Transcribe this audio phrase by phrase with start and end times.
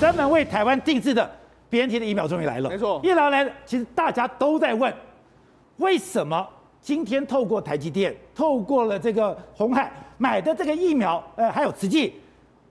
[0.00, 1.30] 专门为台湾定制的
[1.68, 2.70] BNT 的疫苗终于来了。
[2.70, 4.90] 没错，疫苗来了，其实大家都在问，
[5.76, 6.48] 为什么
[6.80, 12.14] 今天透过台积电，透过了这个红海买的这个疫苗，呃，还有慈济，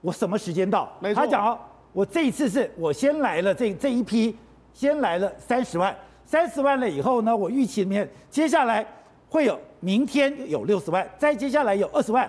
[0.02, 0.92] 我什么时间到？
[1.00, 1.60] 没错，他讲哦，
[1.94, 4.36] 我这一次是我先来了这这一批，
[4.74, 8.84] 先来了三十万，三十万了以后呢，我预期里面接下来
[9.30, 12.28] 会有明天有六十万，再接下来有二十万，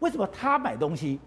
[0.00, 1.18] 为什么他买东西？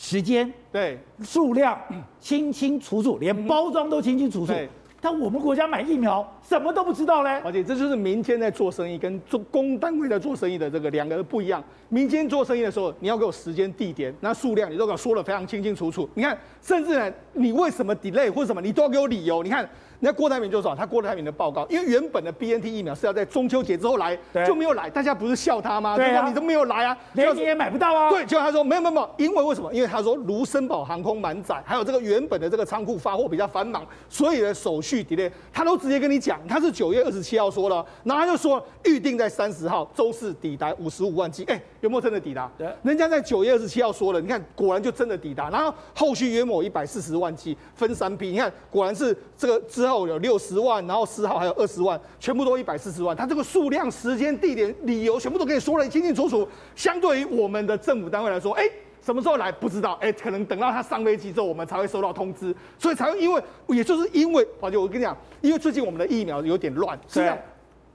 [0.00, 1.76] 时间对数量
[2.20, 4.52] 清清楚楚，连包装都清清楚楚。
[5.00, 7.40] 但我们国家买疫苗什么都不知道嘞。
[7.44, 11.62] 而且这就是民间在做生意跟做公单位在做生意的这个两个不一样。
[11.88, 16.08] 民间做生意的时候，你要给我时间、地点，那数量你都给我说的非常清清楚楚。
[16.14, 19.42] 你看，甚至呢，你为什么 delay 或者什么，你都要给我理由。
[19.42, 19.68] 你看。
[20.00, 24.16] 那郭台铭就说，他郭台铭的报告，因为原本的 BNT 疫苗是要在中秋节之后来，
[24.46, 25.96] 就没有来，大家不是笑他吗？
[25.96, 28.10] 对啊，你都没有来啊，连你也买不到啊。
[28.10, 29.72] 对，结果他说没有没有没有，因为为什么？
[29.72, 42.48] 因为他说卢森堡航空满载，还有这个原本的这个仓库发货比较繁忙，所以呢手续 delay，他都直接跟你讲，他是九月二十七号说了，然后他就说预定在三十号周四抵达五十五万剂，哎，有没有真的抵达？
[42.56, 50.86] 对，人家在九月二十七号说了，你看果然就真的抵达，然后后续约莫一百四十万剂分三批，你看果然是这个之后有六十万。
[50.86, 53.16] 然后十号还有二十万，全部都一百四十万。
[53.16, 56.48] 他这个数量、时间、地点、理由，全部都给你说了清清楚楚。
[56.74, 58.64] 相对于我们的政府单位来说，哎，
[59.02, 62.54] 什么时候来不知道，哎，可能等到他上飞机之后，我们才会收到通知。
[62.78, 67.36] 所以才会因为，也就是因为，宝杰，我跟你讲，因为最近我们的疫苗有点乱，是这样。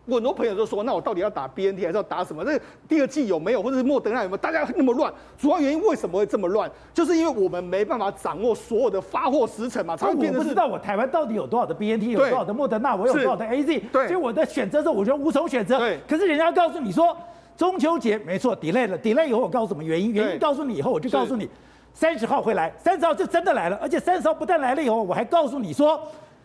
[0.05, 2.43] 我很多朋友都说，那我到底要打 BNT 还是要打什么？
[2.43, 2.59] 这
[2.89, 4.37] 第二季有没有，或者是莫德纳有没有？
[4.37, 6.69] 大家那么乱，主要原因为什么会这么乱？
[6.93, 10.39] 就是因为我们没办法掌握所有的发货时程嘛，才会变成。
[10.39, 15.79] 我不知道我台湾到底有多少的 BNT，有多少的莫德纳，我有多少的 AZ，所以我的选择的时候，我觉得无从选择。
[16.05, 17.15] 可是人家告诉你说
[17.55, 20.11] 中秋节没错，delay 了，delay 以后我告诉什么原因？
[20.11, 21.49] 原因告诉你以后，我就告诉你
[21.93, 25.97] 三十号会来，三十号就真的来了，而且三十号不但来了以后，我还告诉你说。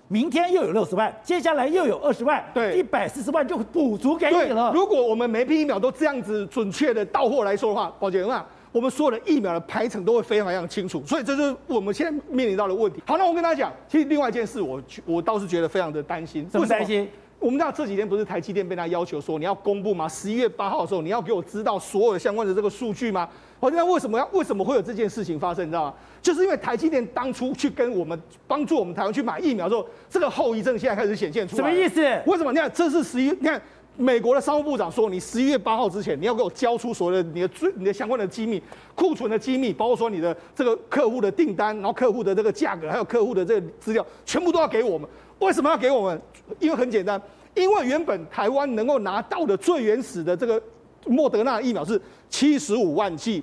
[0.09, 4.73] 明天又有六十万，接下来又有二十万，对，一百四十万就补足给你了。
[4.75, 11.03] 如果我们每批疫苗都这样子准确的到货来说的话，宝杰啊，我们所有的疫苗的排程都会非常非常清楚。
[11.05, 13.03] 所以这是我们现在面临到的问题。
[13.07, 16.49] 好，那我跟大家讲，其实另外一件事我，我我倒是觉得非常的担心。
[16.51, 17.07] 什么担心？
[17.41, 20.09] 我们知道这几天不是台积电被他要求说你要公布吗？
[20.09, 23.29] 十一月八号的时候你要给我知道所有的相关的这个数据吗？
[23.61, 25.65] 好，那为什么要为什么会有这件事情发生？
[25.65, 25.95] 你知道吗？
[26.21, 31.63] 就是因为台积电当初去跟我们帮助我们台湾去买疫苗之后，这个后遗症现在开始显现出来。
[31.63, 32.01] 什么意思？
[32.27, 32.53] 为什么？
[32.53, 33.61] 你看，这是十一，你看
[33.97, 38.61] 美国的商务部长说，你十一月八号之前你要给我交出所有的你的最你的相关的机密、
[38.97, 45.09] 库存的机密，包括说你的这个客户的订单，然后客户的这个价格，还有客户的这个资料，全部都要给我们。
[45.39, 46.21] 为什么要给我们？
[46.59, 47.21] 因为很简单，
[47.55, 50.61] 因为原本台湾能够拿到的最原始的这个
[51.07, 53.43] 莫德纳疫苗是七十五万剂。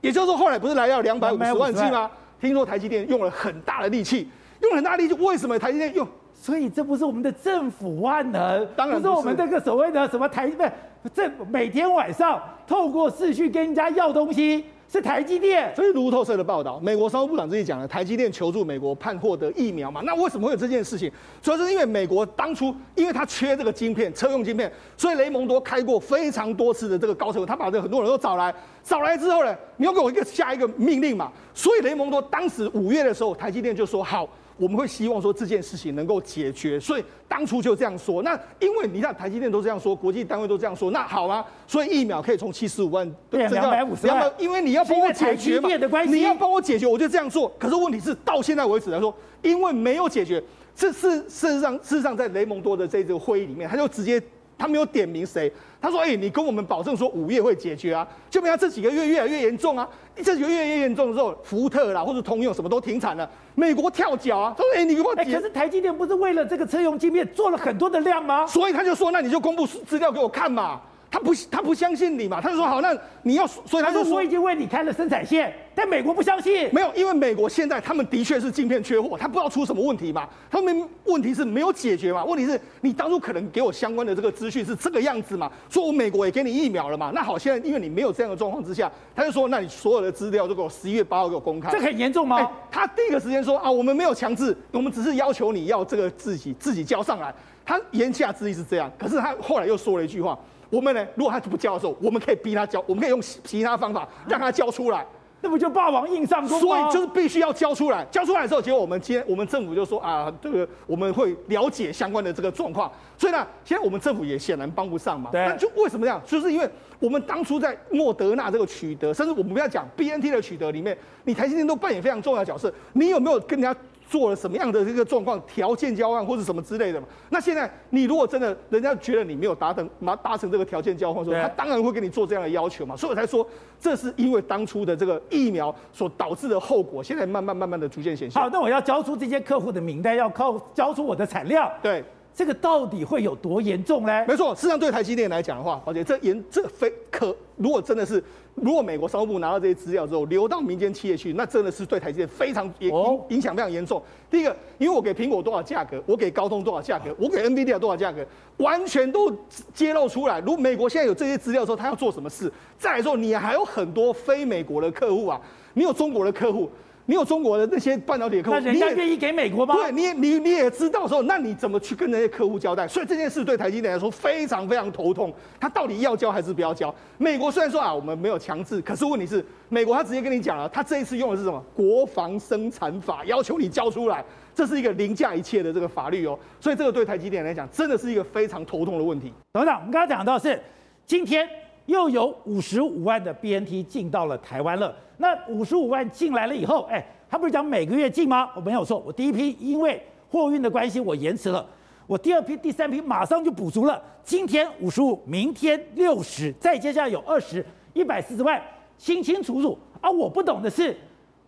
[0.00, 2.10] 也就是说，后来不是来到两百五十万剂吗？
[2.40, 4.28] 听说台积电用了很大的力气，
[4.60, 6.06] 用了很大的力气，为什么台积电用？
[6.32, 10.72] 所以这不是我们的政府万能，当然不是，不是我们这个所谓的什么台不是，
[11.12, 14.64] 这每天晚上透过视讯跟人家要东西。
[14.90, 20.00] 是台积电，这是路透社的报道，美国商务部长自己讲了，台积电求助美国判获得疫苗嘛？
[20.02, 21.12] 那为什么会有这件事情？
[21.42, 31.30] 主要是因为美国当初因为他缺这个晶片，车用晶片，所以雷蒙多开过非常多次的这个高层，他把这很多人都找来，找来之后呢，你要给我一个下一个命令嘛？
[31.52, 34.26] 所以雷蒙多当时五月的时候，台积电就说好。
[34.58, 38.22] 我们会希望说这件事情能够解决，所以当初就这样说。
[38.22, 41.44] 那因为你看台积电都这样说，国际单位都这样说，那好啊？
[41.66, 45.68] 所以疫苗可以从七十五万对两百五十万，因为你要帮我解决嘛，
[46.04, 47.50] 你要帮我解决，我就这样做。
[47.58, 50.42] 可是问题是到现在为止来说，因为没有解决，
[50.74, 54.20] 这是事实上事实上在雷蒙多的这个会议里面，他就直接。
[54.58, 65.36] 他没有点名谁，他说：“哎、欸，你跟我们保证说五月会解决啊，就没想这几个月越来越严重啊，这几个月越严重的时候，福特啦或者通用什么都停产了，美国跳脚啊，他说：哎、欸，你给我解。
[65.36, 68.44] 可是台积电不是为了这个车用晶片做了很多的量吗？
[68.46, 70.80] 所以他就说，那你就公布资料给我看嘛。”
[71.10, 72.38] 他不，他不相信你嘛？
[72.40, 76.68] 他就说好，那你要，所以他就说，我已经为你开了生产线，但美国不相信。
[76.70, 80.28] 没有，因为美国现在他们的确是晶片缺货，他不知道出什么问题嘛。
[80.50, 82.22] 他们问题是没有解决嘛？
[82.26, 85.50] 问题是你当初可能给我相关的这个资讯是这个样子嘛？
[85.70, 87.10] 说我美国也给你疫苗了嘛？
[87.14, 91.70] 那好，现在因为你没有这样的状况之下，他就说，那你所有的资料都给我十一月八号给我公开。
[91.70, 92.36] 这很严重吗？
[92.36, 97.34] 欸，他第一个时间说啊，我们没有强制，我们只是要求你要这个自己自己交上来。
[97.64, 100.38] 他言下之意是这样，可是他后来又说了一句话。
[100.70, 101.06] 我们呢？
[101.14, 105.06] 如果他不交的时候，我们可以逼他交，我们可以用其他方法让他交出来。
[105.40, 106.60] 那不就霸王硬上弓吗？
[106.60, 112.90] 所以就是必须要交出来，交出来之后，结果我们今天我们政府就说啊，这个我们会了解相关的这个状况。
[113.16, 115.30] 所以呢，现在我们政府也显然帮不上嘛。
[115.30, 115.46] 对。
[115.46, 116.20] 那就为什么这样？
[116.26, 116.68] 就是因为
[116.98, 122.74] 我们当初在莫德纳这个取得，甚至我们不要讲 BNT 的取得里面，你台积电都扮演非常重要的角色。
[122.94, 123.80] 你有没有跟人家？
[124.08, 127.06] 做了什么样的这个状况，条件交换或者什么之类的嘛？
[127.28, 132.96] 那现在你如果真的人家觉得你没有达成，达达成这个条件交换，说他当然会给你做这样的要求嘛。
[132.96, 133.46] 所以我才说，
[133.78, 138.42] 这是因为当初的这个疫苗所导致的后果，现在慢慢慢慢的逐渐显现。
[138.42, 141.70] 好，那我要交出这些客户的名单，要靠交出我的产量。
[141.82, 142.02] 对，
[142.38, 144.24] 这个到底会有多严重呢？
[144.28, 148.22] 没错，事实上对台积电来讲的话，而且这严这非可，如果真的是。
[148.54, 152.92] 如果美国商务部拿到这些资料之后，流到民间企业去，那真的是对台积电非常影
[153.28, 154.02] 影响非常严重。
[154.28, 158.24] 第一个，因为我给苹果多少价格，我给高通多少价格，我给 NVIDIA 多少价格，
[158.56, 159.32] 完全都
[159.72, 160.40] 揭露出来。
[160.40, 162.52] 如果美国现在有这些资料之后，他要做什么事？
[162.76, 165.40] 再来说，你还有很多非美国的客户啊，
[165.74, 166.70] 你有中国的客户。
[167.08, 169.74] 你有中国的那些半导体客户，那人家愿意给美国吗？
[169.74, 172.86] 对，你也你你也知道说，那你怎么去跟那些客户交代？
[172.86, 175.32] 所以这件事对台积电来说非常非常头痛。
[175.58, 176.94] 他到底要交还是不要交？
[177.16, 181.64] 美国虽然说啊，我们没有强制，可是问题是，美国他直接跟你讲了，他这一次用的是什么？
[181.74, 184.22] 国防生产法，要求你交出来，
[184.54, 186.38] 这是一个凌驾一切的这个法律哦。
[186.60, 189.32] 所以这个对台积电来讲，真的是一个非常头痛的问题。
[189.54, 190.60] 董事长，我们刚刚讲到是
[191.06, 191.48] 今天。
[191.88, 194.94] 又有五十五万的 BNT 进到了台湾了。
[195.16, 198.50] 那五十五万进来了以后，哎，他不是讲每个月进吗？
[198.54, 200.00] 我没有错，我第一批因为
[200.30, 201.66] 货运的关系我延迟了，
[202.06, 204.00] 我第二批、第三批马上就补足了。
[204.22, 207.64] 今天五十五，明天六十，再接下来有二十，
[207.94, 208.60] 一百四十万，
[208.98, 209.76] 清清楚楚。
[210.02, 210.94] 啊，我不懂的是，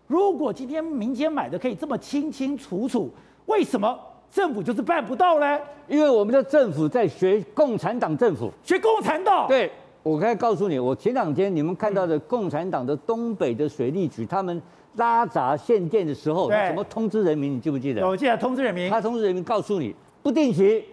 [0.07, 3.11] 如果今天民间买的可以这么清清楚楚，
[3.45, 4.01] 为什么
[4.33, 5.61] 政府就是办不到呢？
[5.87, 9.71] 因为我们的政府在学共产党政府，学共产党，对。
[10.03, 14.61] 我可以告诉你，我前两天你们看到的共产党的东北的水利局，他们
[14.97, 17.55] 拉闸限电的时候，怎么通知人民？
[17.55, 18.07] 你记不记得？
[18.07, 18.91] 我记得通知人民。
[18.91, 20.85] 他通知人民，告诉你不定期、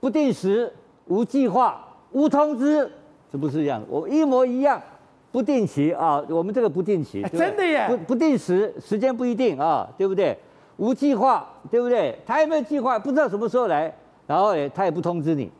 [0.00, 0.72] 不定时、
[1.06, 2.90] 无计划、无通知，
[3.30, 3.82] 是不是这样？
[3.88, 4.80] 我一模一样，
[5.30, 10.36] 不定期啊，我们这个不定期，欸、真的耶，不不定时，时间不一定啊，对不对？
[10.78, 12.18] 无计划，对不对？
[12.26, 12.98] 他有没有计划？
[12.98, 13.92] 不知道什么时候来，
[14.26, 15.50] 然后诶，他也不通知你。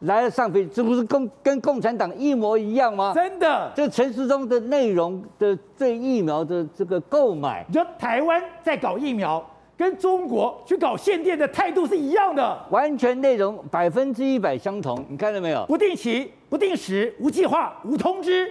[0.00, 3.12] 来了上飞机，这不是跟跟共产党一模一样吗？
[3.14, 9.42] 真的，这陈时中的内容的对疫苗的这个购买，你说台湾在搞疫苗，
[9.78, 15.02] 跟中国去搞限电的态度是一样的，完全内容百分之一百相同。
[15.08, 15.64] 你看到没有？
[15.66, 18.46] 不定期、不定时、无计划、无通知，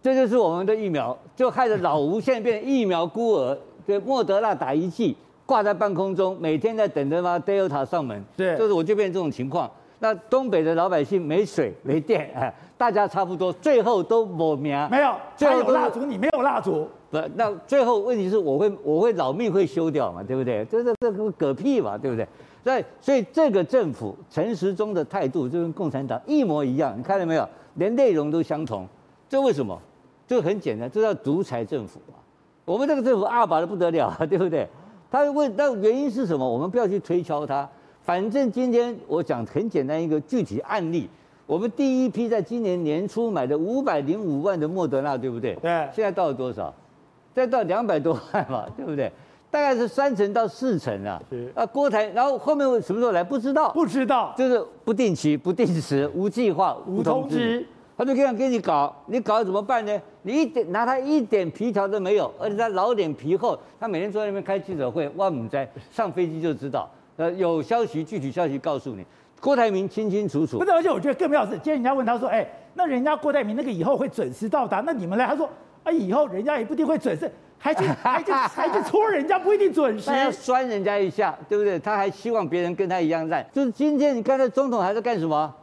[0.00, 3.58] 这就是我们的疫苗，就害得老吴现在变成疫苗孤儿。
[3.86, 9.68] 对，莫德纳打一剂挂在半空中，每天在等着嘛，Delta 上门，对，就是我就变成这种情况。
[10.02, 14.88] 那东北的老百姓没水没电，哎，大家差不多，最后都没命。
[14.90, 16.88] 没有，最后有蜡烛，你没有蜡烛。
[17.10, 20.64] 不，那最后问题是我会我会老命会修掉嘛，对不对？
[20.64, 22.26] 这这这个嗝屁嘛，对不对？
[22.64, 27.46] 所以所以这个政府陈时中的态度就跟共产党一模一样，你看到没有？
[27.74, 28.86] 连内容都相同，
[29.28, 29.78] 这为什么？
[30.26, 32.14] 这个很简单，这叫独裁政府嘛。
[32.64, 34.66] 我们这个政府二把的不得了，对不对？
[35.10, 36.48] 他问那原因是什么？
[36.48, 37.68] 我们不要去推敲它。
[38.10, 41.08] 反正今天我讲很简单一个具体案例，
[41.46, 45.54] 我们第一批在今年年初买的五百零五万的莫德纳，对不对？
[45.62, 45.70] 对。
[45.94, 46.74] 现在到了多少？
[47.32, 49.12] 再到两百多万嘛，对不对？
[49.48, 51.22] 大概是三成到四成啊。
[51.30, 51.52] 是。
[51.54, 53.22] 啊，郭台，然后后面什么时候来？
[53.22, 53.70] 不知道。
[53.70, 54.34] 不知道。
[54.36, 57.64] 就是不定期、不定时、无计划、无通知。
[57.96, 59.96] 他就这样给你搞，你搞怎么办呢？
[60.22, 66.90] 你一点拿他一点皮条都没有，而且他老脸皮厚，他每天坐在那边开记者会，哇姆哉，上飞机就知道。
[67.20, 69.04] 呃，有消息，具体消息告诉你，
[69.42, 70.58] 郭台铭清清楚楚。
[70.58, 75.26] 不是，而且我觉得更妙的是，今天人家问他说，哎，那人家郭台铭那个以后会准时到达，那你们呢？
[75.28, 75.46] 他说，
[75.84, 81.78] 啊，以后人家也不一定会准时，还去 还去还去戳人家不一定准时，要酸人家一下，对不对？
[81.78, 83.46] 他还希望别人跟他一样在。
[83.52, 85.54] 就是今天你看，那总统还在干什么？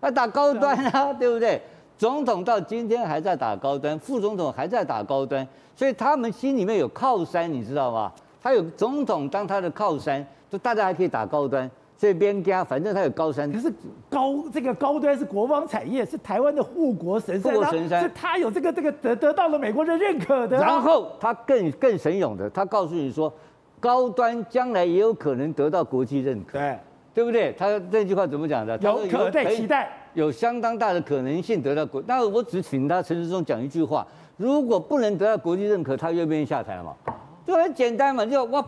[0.00, 1.62] 他打高端啊，对不对？
[1.96, 8.12] 总统到今天还在打高端，副总统还在打高端，所以他们心里面有靠山，你知道吗？
[8.44, 10.24] 他有总统当他的靠山。
[10.50, 13.50] 就大家还可以打高端，这边家反正他有高山。
[13.50, 13.72] 可是
[14.08, 17.52] 高这个高端是国防产业，是台湾的护国神山。
[17.52, 20.56] 护国神山是他有这个这个得得到了美国的认可的。
[20.58, 23.32] 然后他更更神勇的，他告诉你说，
[23.80, 26.56] 高端将来也有可能得到国际认可。
[26.56, 26.78] 对，
[27.12, 27.52] 对不对？
[27.58, 28.78] 他这句话怎么讲的？
[28.78, 32.00] 有可待期待，有相当大的可能性得到国。
[32.06, 36.94] 那我只请他陈时中讲一句话：如果不能得到国际认可，他愿不愿意下台嘛？
[37.46, 38.64] 就很简单嘛，就我。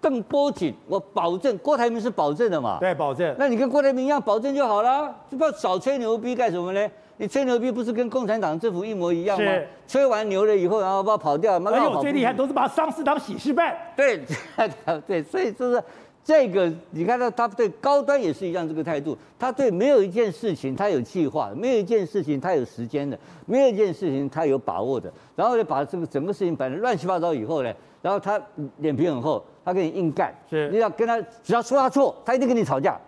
[0.00, 2.78] 更波紧，我保证，郭台铭是保证的嘛？
[2.78, 3.34] 对，保证。
[3.36, 6.88] 那你跟郭台铭一样保证就好了，就不要少吹牛逼干什么呢？
[7.16, 9.52] 你吹牛逼不是跟共产党政府一模一样吗？
[9.88, 13.76] 吹完牛了以后，然后把它跑掉，而且我最厉害都是把丧事当喜事办。
[13.96, 14.22] 对，
[15.04, 15.82] 对，所以就是
[16.24, 27.72] 这个，你看到他对高端也是一样这个态度，他对没有一件事情他有计划，没有一件事情他有时间的，没有一件事情他有把握的，然后呢把这个整个事情摆得乱七八糟以后呢，
[28.02, 28.40] 然后他
[28.78, 32.98] 脸皮很厚，他跟你硬干，是，你要跟他只要说他错，他一定跟你吵架。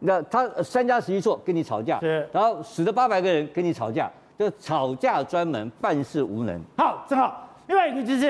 [0.00, 6.60] 那他三加十一错跟你吵架，是，然后死了八百个人跟你吵架，就吵架专门办事无能。
[6.76, 7.48] 好，正好。
[7.68, 8.20] 另外一个就是，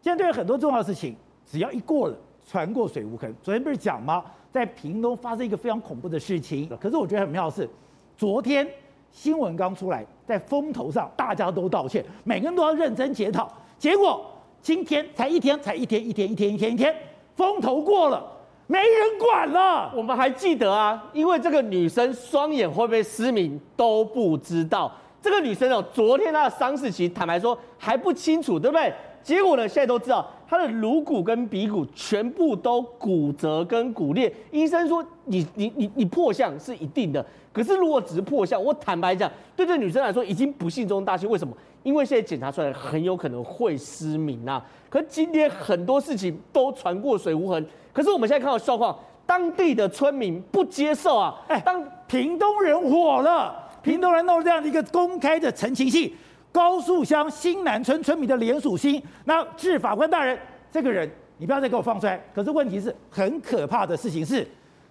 [0.00, 2.16] 现在对于很多重要的事情，只要一过了，
[2.48, 3.32] 船过水无痕。
[3.42, 4.24] 昨天不是讲吗？
[4.50, 6.66] 在屏东发生一个非常恐怖的事情。
[6.80, 7.68] 可是我觉得很妙的是，
[8.16, 8.66] 昨天
[9.10, 13.52] 新闻刚出来，在风头上大家都道歉，每个人都要认真检讨。
[13.78, 14.24] 结果
[14.62, 16.96] 今天才一天，才一天，一天，一天，一天，一天，
[17.36, 18.26] 风头过了。
[18.66, 24.90] 没人管了，我们还记得啊，因为这个女生双眼会不会失明都不知道。
[25.20, 28.92] 这个女生哦，昨天她的伤势其实坦白说还不清楚，对不对？
[29.22, 34.32] 结果呢，现在都知道他的颅骨跟鼻骨全部都骨折跟骨裂。
[34.50, 41.28] 医生说你你你你破相是一定的，可是如果只是破相，我坦白讲，对这女生来说已经不幸中大幸。
[41.28, 41.54] 为什么？
[41.82, 44.64] 因为现在检查出来很有可能会失明啊。
[44.88, 47.66] 可今天很多事情都传过水无痕。
[47.92, 51.34] 可是我们现在看到状况，当地的村民不接受啊！
[51.48, 56.10] 哎，当屏东人火了，屏东人弄这样的一个公开的陈情信，
[56.50, 60.38] 高树乡新南村村民的连署信，那致法官大人，
[60.70, 62.20] 这个人你不要再给我放出来。
[62.34, 64.46] 可是问题是很可怕的事情是，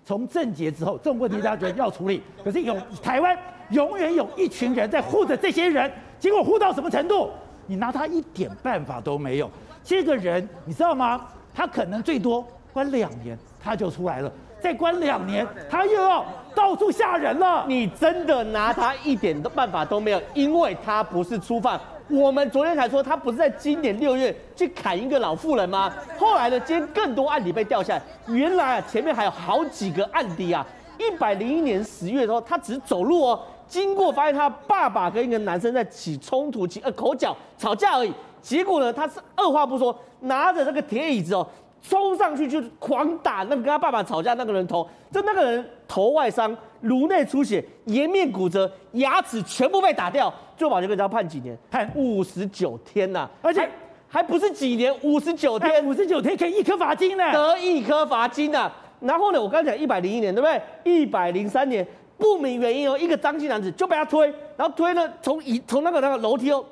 [0.06, 3.38] 从政结之后，这种问题大家觉得要处理，可是有台湾
[3.72, 7.30] 永远有一群人在护着这些人，结果护到什么程度？
[7.66, 9.52] 你拿他一点办法都没有。
[9.84, 11.28] 这个人你知道吗？
[11.54, 12.48] 他可能最多。
[12.74, 13.36] 关两年
[13.68, 14.32] 他就出来了，
[14.62, 17.66] 再关两年他又要到处吓人了。
[17.68, 21.78] 你真的拿他一点的办法都没有，因为他不是初犯。
[22.10, 25.92] 我们昨天才说他不是在今年六月去砍一个老妇人吗？
[26.18, 28.02] 后来呢，今天更多案底被掉下来。
[28.28, 30.66] 原来啊，前面还有好几个案底啊。
[30.98, 38.14] 一百零一年十月的时候，他只是走路哦，经过发现他爸爸跟一个男生在起冲突，起呃口角吵架而已。
[38.42, 41.46] 结果呢，他是二话不说，拿着这个铁椅子哦。
[41.82, 51.58] 冲上去就狂打那个跟他爸爸吵架那个人头，就那个人头外伤、颅内出血、颜面骨折、牙齿全部被打掉，最后把这个人要判几年？
[51.72, 53.32] 判五十九天呐、啊！
[53.42, 58.70] 而且还，还不是几年，五十九天，五十九天可以一颗罚金呢，得一颗罚金呐！
[59.00, 60.62] 然后呢，我刚才讲一百零一年，对不对？
[60.84, 61.86] 一百零三年
[62.18, 66.66] 不明原因哦，一个张姓男子就被他推，然后推呢从一从那个那个楼梯哦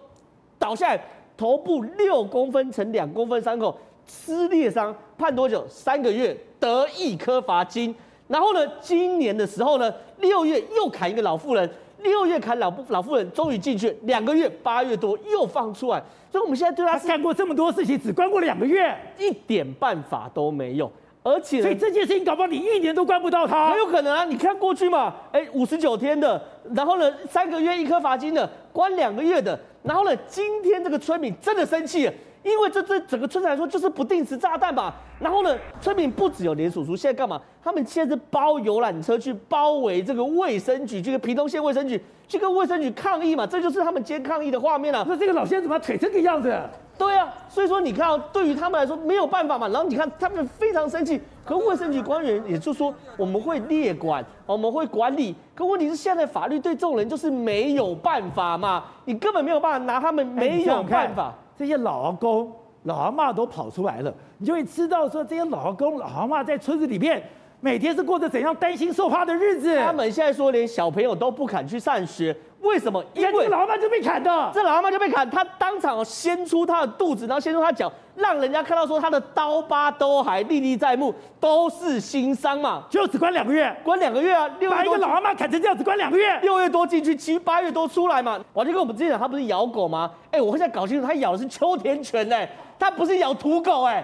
[0.57, 0.99] 倒下来，
[1.37, 3.77] 头部六公分乘两公分伤口。
[4.05, 5.65] 撕裂伤判多久？
[5.67, 7.93] 三个月，得一颗罚金。
[8.27, 11.69] 然后呢，今年的时候呢，六月又砍一个老妇人，
[12.01, 16.01] 六月砍老老妇人，终于进去，两个月，八月多又放出来。
[16.31, 20.91] 所以我们现在对他干过这么多事情，只关过两个月，一点办法都没有。
[21.21, 24.23] 而且，所以这件事情搞不好你一年都关不到他，很有可能啊。
[24.25, 26.39] 你看过去嘛，哎，五十九天的，
[26.75, 32.13] 然后呢，三个月一颗罚金的，关两个月的，然后呢，今天这个村民真的生气了。
[32.45, 37.41] 因为这这整个村子来说就是不定时炸弹吧，然后呢，村民不只有连署书，现在干嘛？
[37.63, 45.03] 他们现在是包游览车去包围这个卫生局，这个屏东县卫生局去跟卫生局抗议嘛，这就是他们今天抗议的画面了。
[45.09, 46.55] 那这个老先生怎么腿这个样子？
[46.99, 49.67] 对啊，所以说你看，对于他们来说没有办法嘛。
[49.69, 55.35] 然后你看他们非常生气，可卫生局官员也就说我们会列管，我们会管理。
[55.55, 61.33] 可问题是现在法律对这种人就是没有办法嘛，你根本没有办法拿他们没有办法。
[61.57, 62.51] 这些老阿公、
[62.83, 67.23] 老阿妈都跑出来了，你就会知道说，这些老阿公、老阿妈在村子里面
[67.65, 69.75] 每天是过着怎样担心受怕的日子。
[69.79, 72.35] 他们现在说连小朋友都不敢去上学。
[72.59, 73.03] 为什么？
[73.15, 82.83] 因为老阿妈就被砍的，这老阿妈就被砍，他当场掀出他的肚子，然后掀出他脚，让人家看到说他的刀疤都还历历在目，都是新伤嘛。
[82.87, 84.47] 就只关两个月，关两个月啊！
[84.69, 88.39] 把一个老阿妈砍成这样子，关两个月，六月多进去，七八月多出来嘛。
[88.53, 90.11] 我就跟我们之前讲，他不是咬狗吗？
[90.29, 94.03] 哎，我现在搞清楚，他咬的是秋田犬哎，他不是咬土狗哎，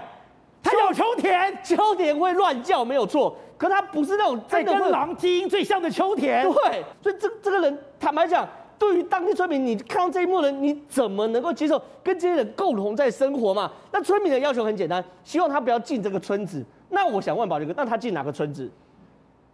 [0.64, 6.44] 他咬秋田，秋田会乱叫没有错，可他不是那种真的跟狼基因最像的秋田。
[6.52, 8.48] 对，所以这这个人坦白讲。
[8.80, 13.72] 对于当地村民，你看到这一幕人，你怎么能够接受跟这些人共同在生活嘛？
[13.92, 16.66] 那村民的要求很简单，希望他不要进这个村子。
[16.90, 18.68] 那我想问宝杰哥，那他进哪个村子？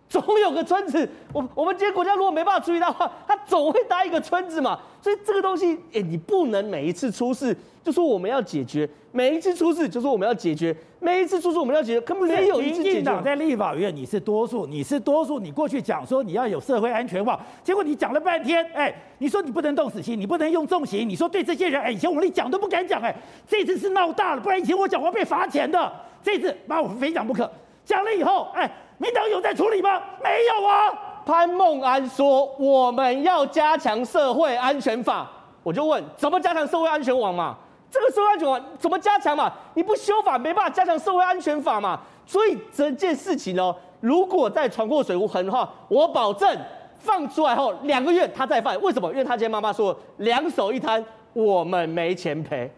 [0.09, 4.79] 总有个村子，我我们今天国家如果没办法处理的话，他总会搭一个村子嘛。
[5.01, 12.83] 所以这个东西，哎、欸，你不能每一次出事就说我们要解决，每一次出事就说我们要解决，每一次出事我们要解决，根本没有一次解决。
[12.83, 23.13] 民进党在立法院你是多数，你是多数，你过去讲说你要有社会安全网，结果你讲了半天，哎、欸，你说你不能动死刑，你不能用重刑，你说对这些人，哎、欸，以前我们连讲都不敢讲，哎，
[23.45, 25.91] 这次是闹大了，不然以前我讲话被罚钱的，
[26.23, 27.49] 这次把我非讲不可。
[27.87, 30.01] 讲了以后，哎、民党有在处理吗？
[30.21, 30.91] 没有啊。
[31.25, 35.25] 潘孟安说我们要加强社会安全法，
[35.63, 37.55] 我就问怎么加强社会安全网嘛？
[37.89, 39.49] 这个社会安全网怎么加强嘛？
[39.73, 41.97] 你不修法没办法加强社会安全法嘛？
[42.25, 46.57] 所以这件事情呢，如果再传过水无痕的话，我保证
[46.95, 48.77] 放出来后两个月他再犯。
[48.81, 49.09] 为什么？
[49.11, 51.01] 因为他今天妈妈说两手一摊，
[51.31, 52.69] 我们没钱赔。